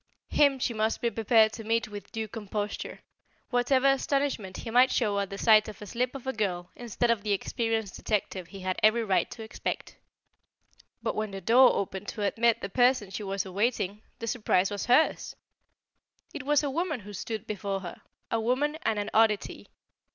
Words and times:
Him 0.29 0.57
she 0.57 0.73
must 0.73 0.99
be 0.99 1.11
prepared 1.11 1.53
to 1.53 1.63
meet 1.63 1.87
with 1.87 2.07
a 2.07 2.09
due 2.09 2.27
composure, 2.27 3.01
whatever 3.51 3.85
astonishment 3.85 4.57
he 4.57 4.71
might 4.71 4.89
show 4.89 5.19
at 5.19 5.29
the 5.29 5.37
sight 5.37 5.67
of 5.67 5.79
a 5.79 5.85
slip 5.85 6.15
of 6.15 6.25
a 6.25 6.33
girl 6.33 6.71
instead 6.75 7.11
of 7.11 7.21
the 7.21 7.33
experienced 7.33 7.97
detective 7.97 8.47
he 8.47 8.61
had 8.61 8.79
every 8.81 9.03
right 9.03 9.29
to 9.29 9.43
expect. 9.43 9.97
But 11.03 11.13
when 11.13 11.29
the 11.29 11.39
door 11.39 11.73
opened 11.75 12.07
to 12.07 12.23
admit 12.23 12.61
the 12.61 12.67
person 12.69 13.11
she 13.11 13.21
was 13.21 13.45
awaiting, 13.45 14.01
the 14.17 14.25
surprise 14.25 14.71
was 14.71 14.87
hers. 14.87 15.35
It 16.33 16.47
was 16.47 16.63
a 16.63 16.71
woman 16.71 17.01
who 17.01 17.13
stood 17.13 17.45
before 17.45 17.81
her, 17.81 18.01
a 18.31 18.39
woman 18.41 18.79
and 18.81 18.97
an 18.97 19.11
oddity. 19.13 19.67